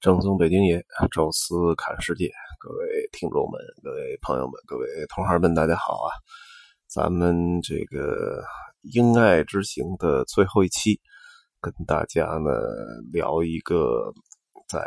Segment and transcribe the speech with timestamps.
[0.00, 6.14] 正宗北京爷，宙斯看世界，各位听众们、各位朋友们、各位同行们，大家好啊！
[6.86, 8.40] 咱们这个
[8.82, 11.00] 英爱之行的最后一期，
[11.60, 12.52] 跟大家呢
[13.12, 14.12] 聊一个
[14.68, 14.78] 在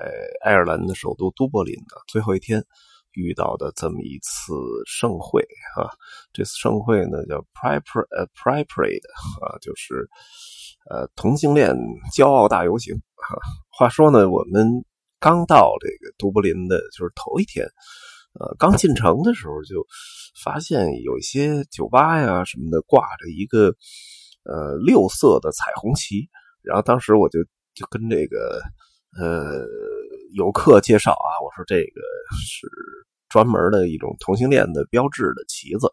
[0.46, 2.64] 爱尔兰的首都都柏林的最后一天
[3.12, 4.54] 遇到的这么一次
[4.88, 5.41] 盛会
[5.75, 5.91] 啊。
[6.32, 7.84] 这次盛会呢叫 Pride
[8.16, 10.09] 呃 Pride Parade 啊，就是
[10.89, 11.75] 呃同性恋
[12.16, 12.96] 骄傲大游行。
[13.18, 13.38] 哈，
[13.78, 14.86] 话说呢，我们
[15.22, 17.64] 刚到这个都柏林的，就是头一天，
[18.34, 19.86] 呃，刚进城的时候就
[20.43, 23.68] 发现有一些酒吧呀什么的挂着一个
[24.43, 26.28] 呃六色的彩虹旗，
[26.64, 27.39] 然后当时我就
[27.76, 28.64] 就跟这个
[29.15, 29.64] 呃
[30.34, 32.02] 游客介绍啊，我说这个
[32.44, 32.67] 是
[33.30, 35.88] 专门的一种同性恋的标志的旗子，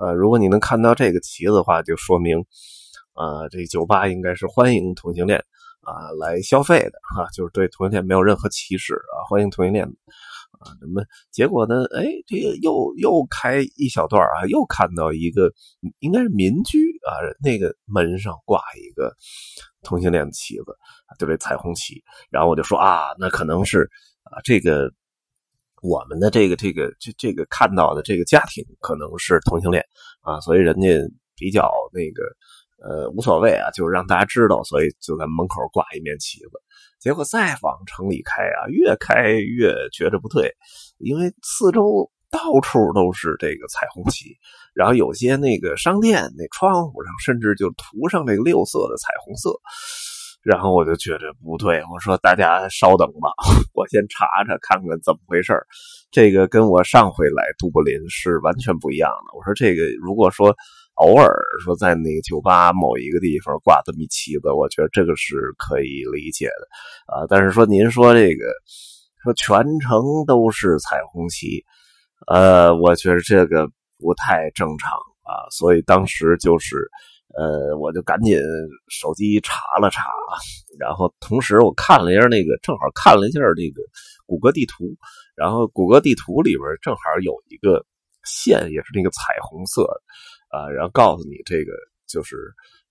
[0.00, 2.38] 呃，如果你能看到这个旗子的话，就说明
[3.12, 5.44] 啊，这酒吧应该是欢迎同性恋。
[5.82, 10.70] 啊，来消费的哈，就是对同性恋没有任何歧视啊，欢迎同性恋啊。
[10.80, 11.84] 那么结果呢？
[11.96, 15.52] 哎，这个又又开一小段啊，又看到一个
[15.98, 17.10] 应该是民居啊，
[17.42, 19.12] 那个门上挂一个
[19.82, 20.66] 同性恋的旗子，
[21.18, 22.00] 就这彩虹旗。
[22.30, 23.90] 然后我就说啊，那可能是
[24.22, 24.88] 啊，这个
[25.82, 29.84] 我们的这个这个这这个看到的这个家庭可能是同性恋
[30.20, 30.88] 啊，所以人家
[31.34, 32.22] 比较那个。
[32.82, 36.50] 呃，无所谓啊，就是让大家知道，所以就在门口挂一面旗子。
[36.98, 40.52] 结果再往城里开啊，越开越觉着不对，
[40.98, 44.36] 因为四周到处都是这个彩虹旗，
[44.74, 49.50] 然后有些那个商店那窗户上甚至就涂上这个六色的彩虹色。
[50.42, 53.30] 然后我就觉着不对，我说大家稍等吧，
[53.74, 55.54] 我先查查看看怎么回事
[56.10, 59.38] 这个跟我上回来都柏林是完全不一样的。
[59.38, 60.56] 我说这个如果说。
[61.02, 67.26] 偶尔说在那个酒吧某一个地方挂这么一旗子，我觉得这个是可以理解的啊。
[67.28, 68.44] 但是说您说这个
[69.24, 71.64] 说全程都是彩虹旗，
[72.28, 74.92] 呃，我觉得这个不太正常
[75.22, 75.42] 啊。
[75.50, 76.76] 所以当时就是
[77.36, 78.38] 呃，我就赶紧
[78.88, 80.04] 手机查了查，
[80.78, 83.82] 然后同时我看了一下那个，正好看了一下这个
[84.24, 84.94] 谷歌地图，
[85.34, 87.84] 然后谷歌地图里边正好有一个
[88.24, 89.82] 线，也是那个彩虹色。
[90.52, 91.72] 啊，然后告诉你这个
[92.06, 92.36] 就是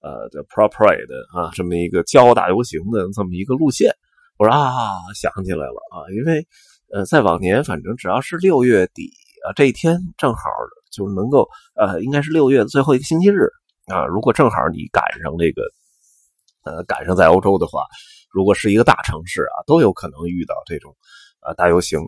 [0.02, 1.06] 呃，the Pride
[1.38, 3.96] 啊，这么一个骄傲大游行的这么一个路线。
[4.38, 6.46] 我说啊，想起来了啊，因为
[6.92, 9.14] 呃，在往年反正只要是六月底
[9.46, 10.42] 啊，这一天正好
[10.92, 13.48] 就能够呃，应该是六月的最后一个星期日
[13.86, 14.08] 啊。
[14.08, 15.62] 如果正好你赶上这个
[16.66, 17.86] 呃，赶上在欧洲的话，
[18.32, 20.98] 如果是一个大城市啊，都有可能遇到这种
[21.42, 22.00] 啊大游行。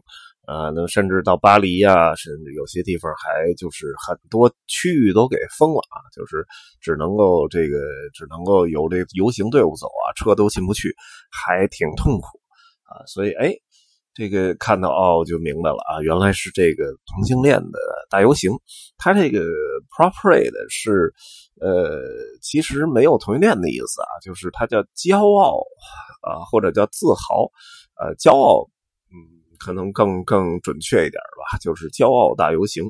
[0.45, 6.45] 啊，那甚至到巴黎呀，甚至有些地方还就是很多区域都给封了啊，就是
[6.81, 7.77] 只能够这个
[8.13, 10.93] 只能够有这游行队伍走啊，车都进不去，
[11.31, 12.27] 还挺痛苦
[12.83, 12.99] 啊。
[13.07, 13.53] 所以哎，
[14.13, 17.79] 这个看到哦就明白了啊，原来是这个同性恋的
[18.09, 18.51] 大游行。
[18.97, 19.45] 它这个
[19.95, 21.13] “properate” 是
[21.61, 22.01] 呃，
[22.41, 25.63] 其实没有同性恋的意思啊，就是它叫骄傲
[26.21, 27.49] 啊，或者叫自豪，
[27.95, 28.69] 呃，骄傲。
[29.63, 32.83] 可能更更准确一点吧， 就是骄傲大游行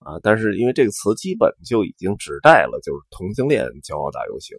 [0.00, 0.18] 啊。
[0.22, 4.56] 但是因为这个词基本就已经指代了，就是同性恋骄傲大游行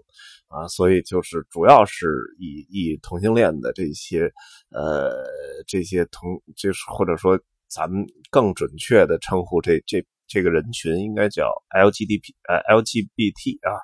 [0.48, 2.08] 啊，所以就是主要是
[2.40, 4.32] 以以同性恋的这些
[4.72, 5.26] 呃
[5.68, 7.38] 这些同就是或者说
[7.70, 13.76] 咱们更准确的称呼这这这个人群应该叫 LGBT 呃 LGBT 啊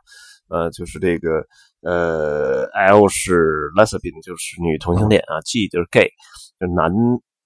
[0.49, 1.45] 呃就是这个
[1.81, 6.09] 呃 L 是 lesbian 就是女同性恋啊，G 就是 gay
[6.59, 6.91] 就男。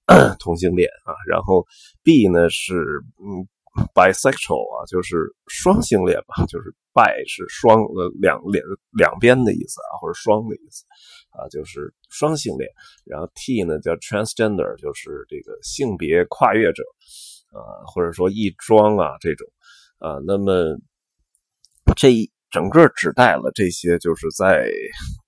[0.40, 1.66] 同性恋啊，然后
[2.04, 2.74] B 呢是
[3.20, 3.48] 嗯
[3.94, 10.86] bisexual 啊，就是双性恋吧，就是 bi 是双呃两两两边的意思啊，或者双的意思
[11.30, 12.68] 啊，就是双性恋。
[13.06, 16.84] 然后 T 呢叫 transgender，就是这个性别跨越者
[17.52, 19.48] 啊，或者说异装啊这种
[20.00, 20.18] 啊。
[20.26, 20.78] 那么
[21.96, 24.72] 这一整个指代了这些就是在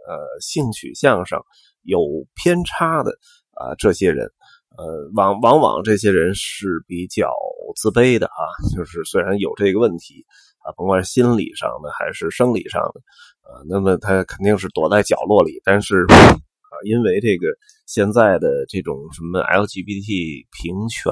[0.07, 1.45] 呃性取向上
[1.83, 1.99] 有
[2.33, 3.11] 偏差的
[3.51, 4.31] 啊这些人。
[4.79, 7.29] 呃，往往往这些人是比较
[7.75, 10.25] 自卑的啊，就是虽然有这个问题
[10.63, 13.01] 啊，甭管是心理上的还是生理上的
[13.41, 15.61] 啊，那么他肯定是躲在角落里。
[15.65, 17.47] 但是啊，因为这个
[17.87, 21.11] 现在的这种什么 LGBT 平权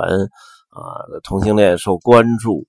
[0.69, 2.65] 啊，同性恋受关注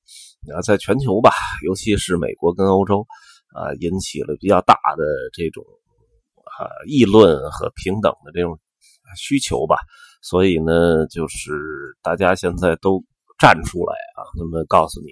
[0.53, 1.31] 啊，在全球吧，
[1.65, 3.07] 尤其是美国跟欧洲
[3.55, 5.65] 啊，引起了比较大的这种
[6.43, 8.59] 啊议论和平等的这种
[9.17, 9.77] 需求吧。
[10.21, 11.53] 所以呢，就是
[12.03, 13.03] 大家现在都
[13.39, 15.07] 站出来啊，那么告诉你，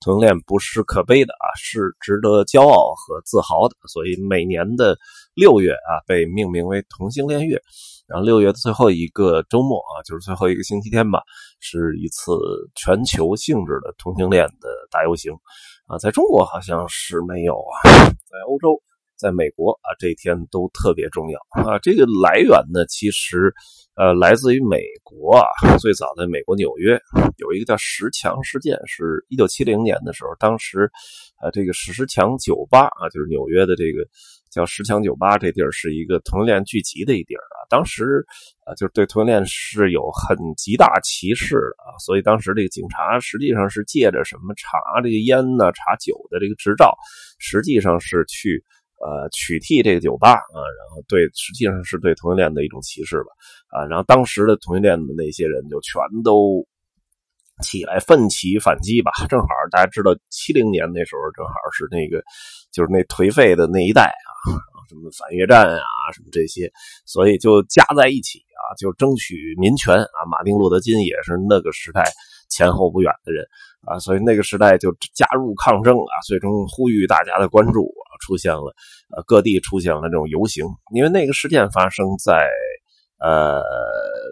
[0.00, 3.74] 同性恋不是可悲的啊，是值得骄傲和自豪的。
[3.88, 4.96] 所以每年的
[5.34, 7.60] 六月啊被命名为同性恋月。
[8.06, 11.22] 然后六月的最后一个周末啊，就是最后一个星期天吧，
[11.60, 12.32] 是一次
[12.74, 15.32] 全球性质的同性恋的大游行
[15.86, 15.96] 啊。
[15.96, 17.88] 在中国好像是没有啊，
[18.28, 18.82] 在欧洲。
[19.20, 21.78] 在美国啊，这一天都特别重要啊。
[21.80, 23.52] 这个来源呢，其实
[23.96, 25.44] 呃来自于美国啊。
[25.78, 26.98] 最早在美国纽约
[27.36, 30.90] 有一个叫十强事件，是一九七零年的时候，当时
[31.42, 34.08] 呃这个十强酒吧啊，就是纽约的这个
[34.50, 37.68] 叫十强酒吧这地儿是一个同性恋聚集的一地儿啊。
[37.68, 38.24] 当时
[38.64, 46.96] 啊就是对同性恋是有很极大歧视的啊，所以当时这个警察实际上是借着什么查这个烟呢、查酒的这个执照，
[47.38, 48.64] 实际上是去。
[49.00, 53.32] 呃，取缔这个酒吧啊，然后对，实际上是对同性恋的一种歧视吧，
[53.72, 56.60] 啊，然后当时的同性恋的那些人就全都
[57.62, 59.10] 起来奋起反击吧。
[59.26, 62.22] 正好大家知道，七零年那时候正好是那个，
[62.70, 64.52] 就是那颓废的那一代啊，
[64.86, 66.70] 什么反越战啊，什么这些，
[67.06, 70.18] 所以就加在一起啊，就争取民权啊。
[70.30, 72.04] 马丁·路德·金也是那个时代
[72.50, 73.46] 前后不远的人
[73.86, 77.90] 啊，所以那个时代就加入抗争啊，最终呼吁大家的关注。
[78.20, 78.74] 出现了，
[79.16, 80.64] 呃，各地出现了这种游行，
[80.94, 82.48] 因为那个事件发生在
[83.18, 83.62] 呃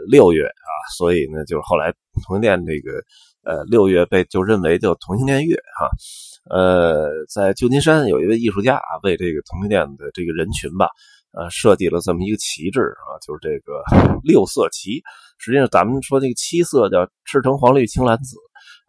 [0.08, 1.92] 六月啊，所以呢，就是后来
[2.24, 3.02] 同性恋这个
[3.44, 5.88] 呃六月被就认为叫同性恋月哈，
[6.54, 10.88] 呃，在旧金山有一位艺术家啊，为这个同性恋的这个人群吧，
[11.32, 13.82] 呃，设计了这么一个旗帜啊，就是这个
[14.24, 15.02] 六色旗。
[15.38, 18.36] 实际上，咱们说这个七色叫赤橙黄绿青蓝紫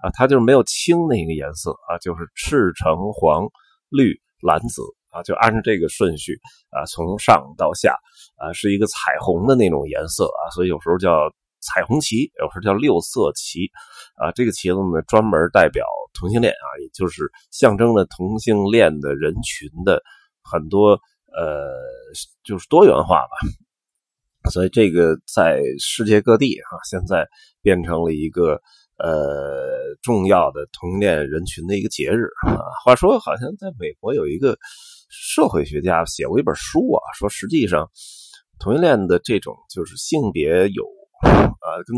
[0.02, 3.48] 啊，它就是没有青那个颜色啊，就是赤橙黄
[3.90, 4.20] 绿。
[4.42, 6.40] 蓝紫啊，就按照这个顺序
[6.70, 7.98] 啊，从上到下
[8.38, 11.32] 啊，是一个彩虹的那种颜色啊，所以有时候叫
[11.62, 13.70] 彩虹旗，有时候叫六色旗
[14.16, 14.32] 啊。
[14.32, 20.02] 这个旗子呢，专门代表同性恋啊，也就是象征着同性恋的人群的
[20.44, 21.00] 很多
[21.32, 21.70] 呃，
[22.44, 23.38] 就是多元化吧。
[24.50, 27.28] 所以这个在世界各地啊，现在
[27.62, 28.60] 变成了一个。
[29.02, 32.60] 呃，重要的同性恋人群的一个节日啊。
[32.84, 34.58] 话说，好像在美国有一个
[35.08, 37.90] 社会学家写过一本书啊，说实际上
[38.60, 40.84] 同性恋的这种就是性别有
[41.24, 41.98] 呃跟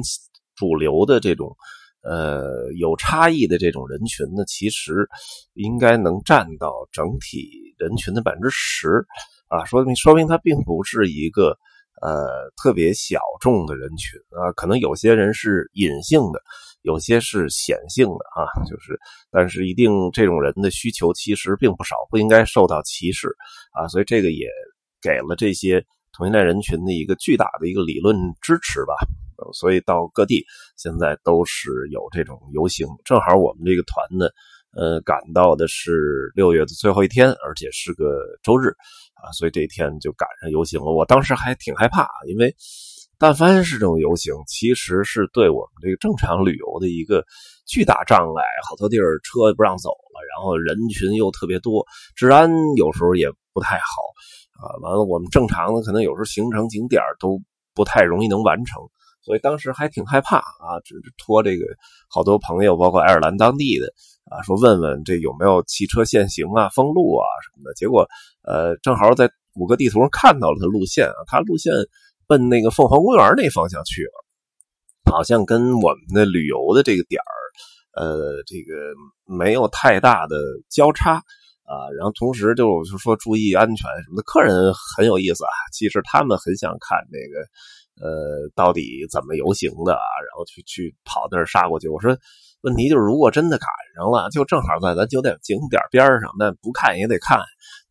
[0.55, 1.55] 主流的这种
[2.03, 5.09] 呃有差异的这种人群呢，其实
[5.53, 7.49] 应该能占到整体
[7.79, 9.03] 人群的百分之十
[9.47, 11.57] 啊，说明说明它并不是一个
[12.01, 16.41] 呃特别小众的人群啊，可能有些人是隐性的。
[16.83, 18.99] 有些是显性的啊，就是，
[19.29, 23.27] 但是一定这种人的需求其实并不少，不应该受到歧视
[23.71, 24.47] 啊，所以这个也
[24.99, 28.95] 给了这些同性恋人群的一个巨大的一个理论支持吧。
[29.53, 30.43] 所以到各地
[30.75, 34.25] 现在都是有这种游行，正好我们这个团呢，
[34.73, 38.73] 呃，赶到的是六月的最后一天，而且是个周日
[39.23, 40.91] 啊，所以这一天就赶上游行了。
[40.91, 42.55] 我当时还挺害怕，因为。
[43.17, 47.23] 但凡是这种游行，其实是对我们这个正常旅游的一个
[47.67, 48.43] 巨大障碍。
[48.67, 51.85] 好多地儿车不让走了，然后人群又特别多，
[52.15, 53.83] 治安有时候也不太好
[54.57, 54.73] 啊。
[54.81, 57.39] 完了，我们正常的可能有时候行程景点都
[57.75, 58.81] 不太容易能完成，
[59.21, 60.81] 所以当时还挺害怕啊。
[60.83, 61.65] 只是托这个
[62.09, 63.85] 好多朋友，包括爱尔兰当地的
[64.31, 67.73] 啊，说问问这有没有汽车限行啊、封路啊什么的。
[67.75, 68.07] 结果
[68.43, 71.73] 呃，正好在谷歌地图上看到了他路线啊，他路线。
[72.27, 77.35] 奔那个凤凰公园那方向去了，好像跟我们的旅游的这个点儿，
[77.99, 78.71] 呃，这个
[79.25, 80.37] 没有太大的
[80.69, 81.91] 交叉啊。
[81.97, 84.23] 然后同时就就说注意安全什么的。
[84.23, 91.89] 客人很有意思啊，其实他们很想看这个，呃，到底怎么游行的啊，然后去去跑那儿杀过去。
[91.89, 92.17] 我说。
[92.61, 97.39] 问题就是，如果真的赶上了，就正好在咱酒店景点边上，那不看也得看，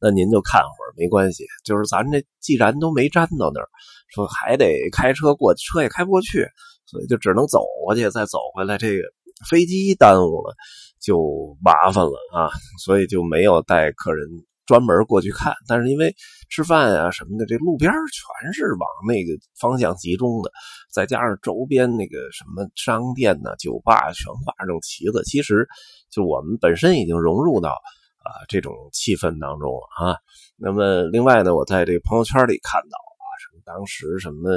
[0.00, 1.44] 那您就看会儿没关系。
[1.64, 3.68] 就是咱这既然都没站到那儿，
[4.14, 6.46] 说还得开车过，车也开不过去，
[6.86, 8.78] 所以就只能走过去，再走回来。
[8.78, 9.02] 这个
[9.48, 10.54] 飞机耽误了，
[11.00, 12.50] 就麻烦了啊，
[12.84, 14.28] 所以就没有带客人。
[14.70, 16.14] 专门过去看，但是因为
[16.48, 20.52] 吃饭啊什么的，这路边全是往那个方向集中的，
[20.92, 25.66] 再加上周边那个什么商店呢、酒吧全挂这种旗子，其实
[26.08, 30.16] 就我们本身已经融入到啊这种气氛当中了啊。
[30.56, 34.50] 那么另外呢，我在这个朋友圈里看到啊，什么当时什么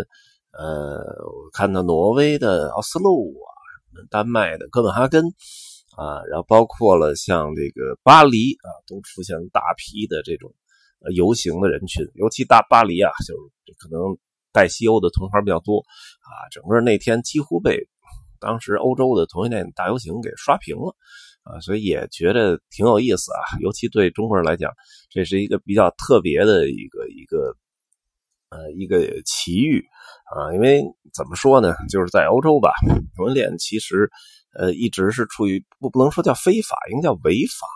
[0.52, 5.34] 呃，我看到挪威的奥斯陆啊，什么丹麦的哥本哈根。
[5.96, 10.54] 啊，然后包括了像这个巴黎啊，都出现大批的这种
[11.14, 13.36] 游行的人群，尤其大巴黎啊，就
[13.78, 14.18] 可能
[14.52, 15.80] 带西欧的同行比较多
[16.22, 17.88] 啊，整个那天几乎被
[18.40, 20.96] 当时欧洲的同性恋大游行给刷屏了
[21.44, 24.72] 啊，所以也觉得挺有意思啊，尤其对中国人来讲，
[25.10, 27.56] 这是一个比较特别的一个一个
[28.50, 29.84] 呃一个奇遇
[30.34, 30.82] 啊，因为
[31.14, 32.72] 怎么说呢，就是在欧洲吧，
[33.16, 34.10] 同性恋其实
[34.56, 37.68] 呃一直是处于不不能说叫非法，应该叫违法。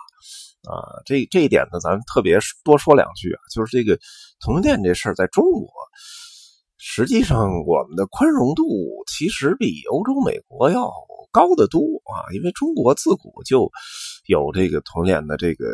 [0.68, 3.98] 啊，这这一点呢，咱们特别多说两句啊，就是这个
[4.40, 5.70] 同性恋这事儿，在中国，
[6.76, 8.64] 实际上我们的宽容度
[9.06, 10.90] 其实比欧洲、美国要
[11.30, 13.70] 高得多啊，因为中国自古就
[14.26, 15.64] 有这个同性恋的这个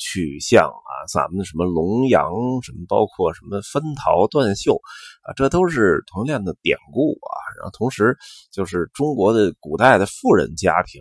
[0.00, 2.32] 取向啊，咱们什么龙阳，
[2.64, 4.74] 什么包括什么分桃断袖
[5.22, 8.16] 啊，这都是同性恋的典故啊，然后同时
[8.50, 11.00] 就是中国的古代的富人家庭。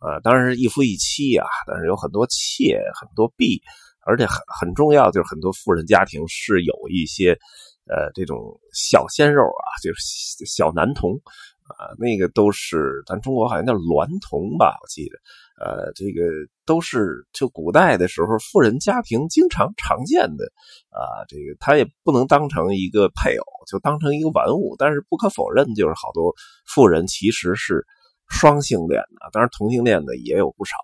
[0.00, 3.60] 啊，当然是一夫一妻啊，但是有很多妾，很多婢，
[4.06, 7.32] 而且很很重要，就是很多富人家庭是有一些，
[7.90, 8.38] 呃，这种
[8.72, 11.20] 小鲜肉啊，就是小男童
[11.66, 15.18] 啊，那个都是咱中国好像叫娈童吧，我记得，
[15.60, 16.22] 呃，这个
[16.64, 20.44] 都是就古代的时候富人家庭经常常见的
[20.90, 26.34] 啊，这个他也不能当成一个配偶，就当成一个玩物，但是不可否认，就是好多
[26.66, 27.86] 富人其实是。
[28.30, 30.76] 双性恋的，当然同性恋的也有不少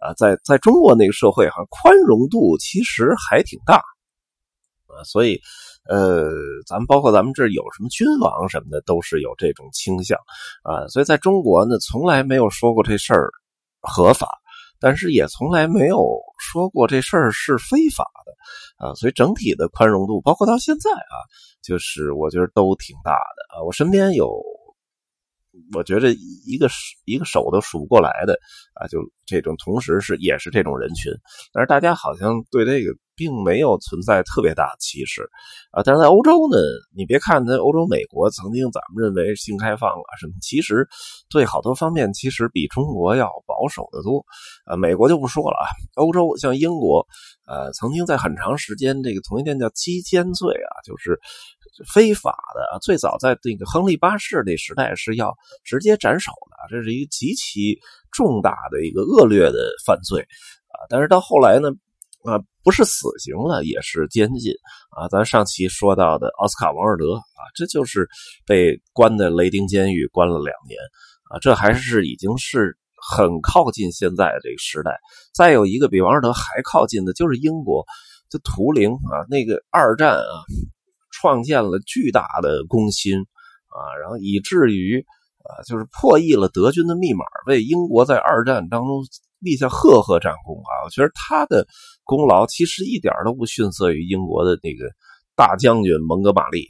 [0.00, 0.12] 啊。
[0.18, 5.00] 在在中国那个社会，哈，宽容度其实还挺大啊。
[5.06, 5.40] 所以，
[5.88, 6.28] 呃，
[6.66, 10.18] 咱们包括咱们这有什么君王什么的，都是有这种倾向
[10.62, 10.88] 啊。
[10.88, 13.30] 所以，在中国呢，从来没有说过这事儿
[13.80, 14.28] 合法，
[14.78, 18.94] 但是也从来没有说过这事儿是非法的啊。
[18.94, 21.14] 所以，整体的宽容度，包括到现在啊，
[21.62, 23.62] 就是我觉得都挺大的啊。
[23.64, 24.42] 我身边有。
[25.74, 26.68] 我觉得一个
[27.04, 28.34] 一个手都数不过来的
[28.74, 31.12] 啊，就这种同时是也是这种人群，
[31.52, 35.22] 但是大家好像对这个并没有存在特别大的歧视
[35.70, 35.82] 啊。
[35.84, 36.58] 但是在欧洲呢，
[36.96, 40.88] 你别看在欧洲、美国曾经咱们认为性开放啊什么，其实
[41.28, 44.24] 对好多方面其实比中国要保守的多
[44.64, 44.76] 啊。
[44.76, 47.06] 美国就不说了啊，欧洲像英国，
[47.46, 51.20] 呃，曾经在很长时间这个同性恋叫基奸罪啊，就是。
[51.92, 55.34] 非法的，最早在那个亨利八世那时代是要
[55.64, 57.78] 直接斩首的，这是一个极其
[58.12, 60.84] 重大的一个恶劣的犯罪啊。
[60.88, 61.70] 但是到后来呢，
[62.24, 64.52] 啊，不是死刑了，也是监禁
[64.90, 65.08] 啊。
[65.08, 68.08] 咱上期说到的奥斯卡王尔德啊，这就是
[68.46, 70.78] 被关的雷丁监狱，关了两年
[71.30, 71.38] 啊。
[71.40, 72.76] 这还是已经是
[73.10, 74.98] 很靠近现在这个时代。
[75.32, 77.84] 再有一个比王尔德还靠近的，就是英国
[78.28, 80.44] 的图灵啊，那个二战啊。
[81.20, 83.18] 创建了巨大的攻心
[83.68, 85.04] 啊，然后以至于
[85.44, 89.02] 啊，就是破译了德军的密码，为英国在二战当中
[89.38, 90.72] 立下赫赫战功啊！
[90.84, 91.66] 我觉得他的
[92.04, 94.90] 功劳其实一点都不逊色于英国的那个
[95.36, 96.68] 大将军蒙哥马利。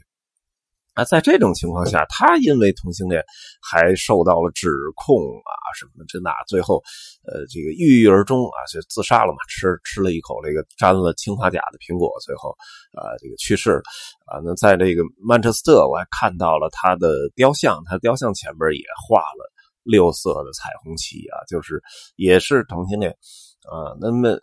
[0.94, 3.24] 啊，在这种情况下，他因为同性恋
[3.62, 6.82] 还受到了指控啊，什么这那，最后，
[7.24, 12.50] 呃，这个郁郁而终啊，就自杀了嘛，吃吃了一口这个沾了氰化钾的苹果，最后
[12.92, 13.82] 啊，这个去世了
[14.26, 14.42] 啊。
[14.44, 19.48] 那在这个曼彻斯特，我还看到了他的雕像，他雕像前面也画了
[19.84, 21.80] 六色的彩虹旗啊，就是
[22.16, 23.12] 也是同性恋
[23.62, 23.94] 啊。
[24.00, 24.36] 那么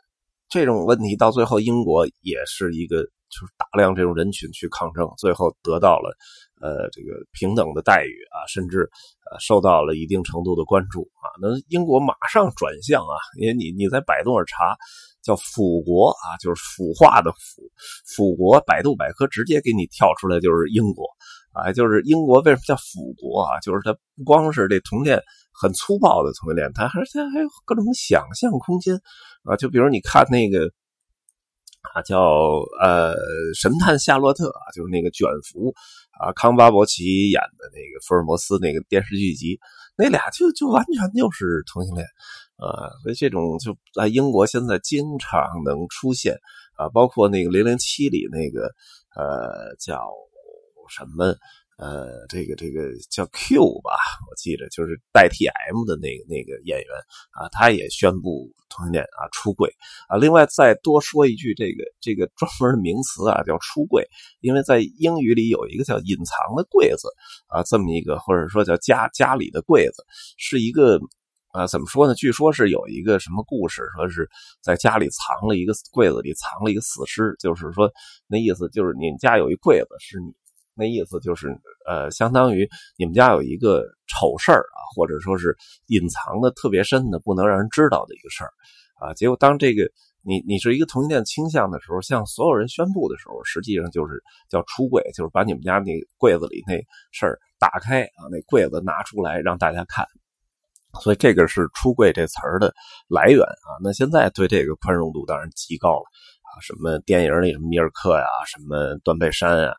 [0.48, 3.06] 这种问题到最后，英国也是一个。
[3.30, 6.16] 就是大量这种人群去抗争，最后得到了，
[6.62, 8.90] 呃，这个平等的待遇啊，甚至
[9.30, 11.28] 呃受到了一定程度的关注啊。
[11.42, 14.78] 那英国马上转向啊，因为你你在百度上查
[15.22, 17.62] 叫“腐国”啊，就是腐化的“腐”，
[18.08, 21.06] 腐国，百度百科直接给你跳出来就是英国
[21.52, 23.60] 啊，就是英国为什么叫腐国啊？
[23.60, 28.96] 就是它不光是这同性恋很粗暴的同性恋，它还是它还有各种想象空间
[29.44, 29.58] 啊。
[29.58, 30.72] 就比如你看那个。
[31.94, 32.20] 啊，叫
[32.82, 33.14] 呃
[33.56, 35.74] 神探夏洛特啊，就是那个卷福
[36.20, 39.60] 啊，康巴伯奇演的那个福尔摩斯那个电视剧集，
[39.98, 42.06] 那俩就就完全就是同性恋
[42.58, 46.38] 啊，所以这种就在英国现在经常能出现
[46.78, 48.68] 啊，包括那个零零七里那个
[49.16, 50.10] 呃叫
[50.90, 51.36] 什么。
[51.78, 53.92] 呃，这个这个叫 Q 吧，
[54.28, 56.88] 我记得就是代替 M 的那个那个演员
[57.30, 59.72] 啊，他也宣布同性恋啊出柜
[60.10, 60.18] 啊。
[60.18, 64.04] 另外再多说一句，这个这个专门的名词啊叫出柜，
[64.42, 67.08] 因为在英语里有一个叫隐藏的柜子
[67.46, 70.04] 啊，这么一个或者说叫家家里的柜子，
[70.38, 71.00] 是一个
[71.50, 72.16] 啊怎么说呢？
[72.16, 74.28] 据说是有一个什么故事，说是
[74.64, 77.88] 在家里藏了一个柜子里藏了一个死尸，就是说
[78.26, 80.34] 那意思就是你们家有一柜子是你。
[80.78, 81.48] 那意思就是，
[81.88, 85.58] 呃，相当于你们家有一个丑事儿啊，或者说是
[85.88, 88.52] 隐藏的特别深的、不能让人知道的一个事儿
[89.00, 89.14] 啊。
[89.16, 89.84] 结果当这个
[90.22, 96.76] 你你是一个同性恋倾向的时候，向所有人宣布的时候，实际上就是叫出柜，就是把你们家那柜子里那
[97.12, 100.06] 事儿打开啊，那柜子拿出来让大家看。
[101.02, 102.74] 所以这个是“出柜”这词儿的
[103.08, 103.70] 来源啊。
[103.84, 106.04] 那现在对这个宽容度当然极高了
[106.42, 109.76] 啊，什么电影里什么米尔克呀，什么断背山啊。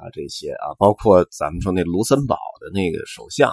[0.00, 3.50] 啊这些啊，包括咱们说那卢森堡的那个首相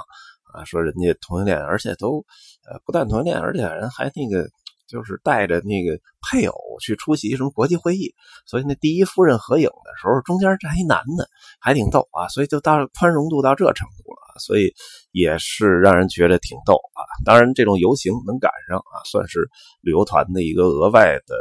[0.54, 2.26] 啊，说人家同性恋，而且都
[2.70, 4.50] 呃不但同性恋，而且人还那个。
[4.88, 8.14] 就是带着那个配偶去出席什么国际会议，
[8.46, 11.28] 所以那第一夫人合影的时候，中间站一男的，
[11.60, 12.28] 还挺逗啊。
[12.28, 14.72] 所以就到宽容度到这程度了，所以
[15.10, 17.02] 也是让人觉得挺逗啊。
[17.26, 19.50] 当然，这种游行能赶上啊，算是
[19.82, 21.36] 旅游团的一个额外的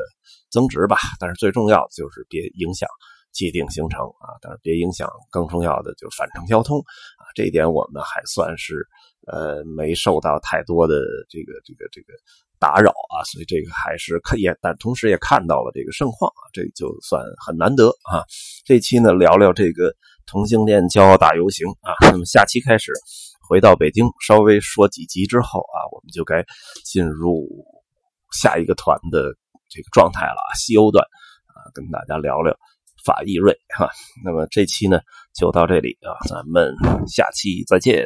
[0.50, 0.96] 增值吧。
[1.20, 2.88] 但是最重要的就是别影响
[3.34, 7.28] 既定行程啊，但是别影响更重要的就是返程交通啊。
[7.34, 8.86] 这一点我们还算是
[9.26, 10.94] 呃没受到太多的
[11.28, 12.14] 这个这个这个。
[12.60, 18.24] 打扰啊，所以这个还是看也，但同时也看到了这个盛况啊，这就算很难得啊。
[18.64, 22.90] 这期呢聊聊这个同性恋骄傲大游行啊，那么下期开始
[23.50, 26.42] 回到北京，稍微说几集之后啊，我们就该
[26.86, 27.46] 进入
[28.32, 29.34] 下一个团的
[29.68, 31.04] 这个状态了啊，西欧段
[31.48, 32.56] 啊，跟大家聊聊
[33.04, 33.88] 法意瑞哈。
[34.24, 35.00] 那么这期呢
[35.34, 36.74] 就到这里啊，咱们
[37.06, 38.04] 下期再见。